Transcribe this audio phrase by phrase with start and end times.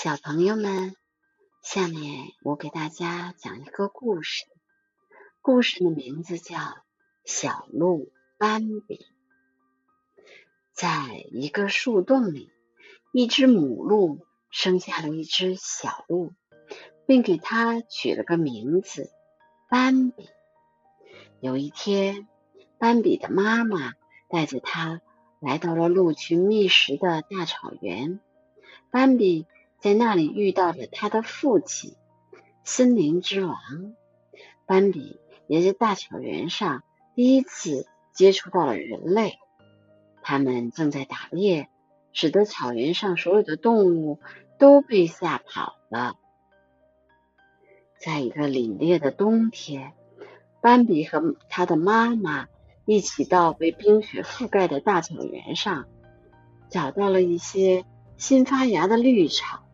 [0.00, 0.94] 小朋友们，
[1.60, 4.44] 下面我给大家讲一个故事。
[5.42, 6.56] 故事的名字叫
[7.24, 8.94] 《小鹿斑比》。
[10.72, 12.52] 在一个树洞里，
[13.12, 14.20] 一只母鹿
[14.50, 16.32] 生下了一只小鹿，
[17.04, 19.10] 并给它取了个名字——
[19.68, 20.28] 斑比。
[21.40, 22.28] 有一天，
[22.78, 23.94] 斑比的妈妈
[24.28, 25.00] 带着它
[25.40, 28.20] 来到了鹿群觅食的大草原。
[28.92, 29.44] 斑比。
[29.80, 31.94] 在那里遇到了他的父亲，
[32.64, 33.56] 森林之王
[34.66, 36.82] 斑比，也在大草原上
[37.14, 39.38] 第一次接触到了人类。
[40.20, 41.68] 他们正在打猎，
[42.12, 44.18] 使得草原上所有的动物
[44.58, 46.16] 都被吓跑了。
[48.00, 49.92] 在一个凛冽的冬天，
[50.60, 52.48] 斑比和他的妈妈
[52.84, 55.86] 一起到被冰雪覆盖的大草原上，
[56.68, 57.84] 找到了一些
[58.16, 59.67] 新发芽的绿草。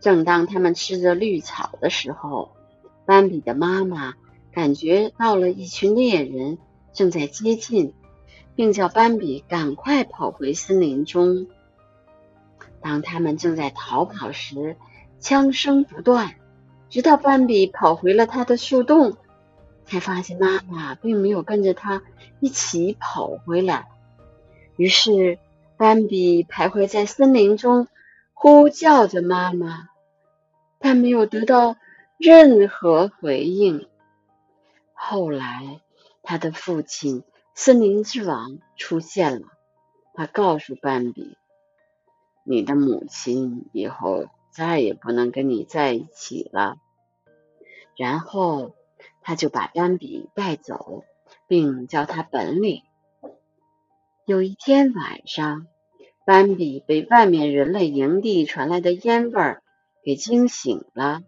[0.00, 2.56] 正当他们吃着绿草的时候，
[3.06, 4.14] 斑比的妈妈
[4.52, 6.58] 感觉到了一群猎人
[6.92, 7.94] 正在接近，
[8.56, 11.46] 并叫斑比赶快跑回森林中。
[12.80, 14.76] 当他们正在逃跑时，
[15.20, 16.34] 枪声不断，
[16.90, 19.16] 直到斑比跑回了他的树洞，
[19.84, 22.02] 才发现妈妈并没有跟着他
[22.40, 23.86] 一起跑回来。
[24.74, 25.38] 于是，
[25.76, 27.86] 斑比徘徊在森林中。
[28.42, 29.88] 呼叫着妈妈，
[30.80, 31.76] 但没有得到
[32.18, 33.88] 任何回应。
[34.94, 35.80] 后来，
[36.24, 37.22] 他的父亲
[37.54, 39.46] 森林之王出现了，
[40.14, 41.38] 他告诉斑比
[42.42, 46.78] ：“你的母亲以后再也不能跟你在一起了。”
[47.96, 48.74] 然后，
[49.20, 51.04] 他就把斑比带走，
[51.46, 52.82] 并教他本领。
[54.24, 55.68] 有一天晚上。
[56.24, 59.62] 斑比被外面人类营地传来的烟味儿
[60.04, 61.22] 给惊醒了。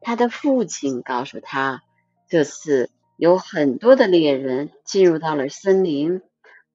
[0.00, 1.82] 他的父亲告诉他，
[2.28, 6.22] 这次有很多的猎人进入到了森林，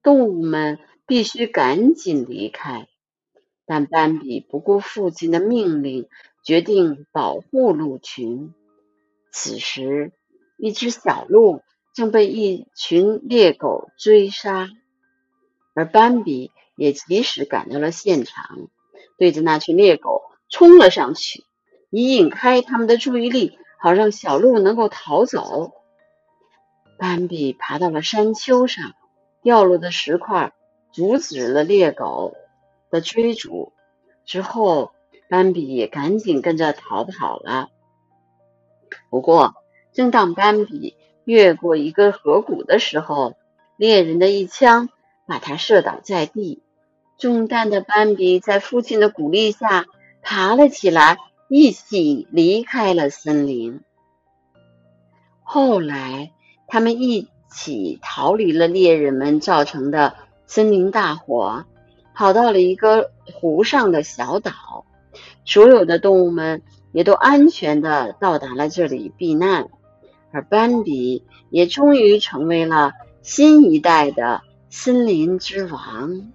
[0.01, 2.87] 动物们必须赶紧离开。
[3.65, 6.07] 但斑比不顾父亲的命令，
[6.43, 8.53] 决定保护鹿群。
[9.31, 10.13] 此时，
[10.57, 11.61] 一只小鹿
[11.93, 14.69] 正被一群猎狗追杀，
[15.73, 16.51] 而斑比。
[16.75, 18.67] 也及时赶到了现场，
[19.17, 21.43] 对着那群猎狗冲了上去，
[21.89, 25.71] 以引开他们的注意力，好让小鹿能够逃走。
[26.97, 28.93] 斑比爬到了山丘上，
[29.41, 30.53] 掉落的石块
[30.91, 32.35] 阻止了猎狗
[32.89, 33.73] 的追逐。
[34.25, 34.91] 之后，
[35.29, 37.69] 斑比也赶紧跟着逃跑了。
[39.09, 39.53] 不过，
[39.93, 43.35] 正当斑比越过一个河谷的时候，
[43.77, 44.89] 猎人的一枪
[45.27, 46.63] 把他射倒在地。
[47.17, 49.85] 中弹的斑比在父亲的鼓励下
[50.21, 51.17] 爬了起来，
[51.47, 53.81] 一起离开了森林。
[55.43, 56.31] 后来，
[56.67, 60.15] 他们一起逃离了猎人们造成的
[60.45, 61.65] 森林大火，
[62.13, 64.85] 跑到了一个湖上的小岛。
[65.45, 69.69] 所有的动物们也都安全的到达了这里避难，
[70.31, 76.31] 而斑比也终于成为了新一代的森林之王。